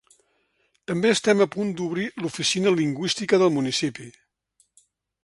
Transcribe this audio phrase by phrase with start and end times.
[0.91, 4.07] També estem a punt d’obrir l’oficina lingüística del municipi.